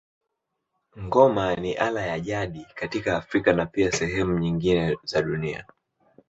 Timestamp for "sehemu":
3.91-4.39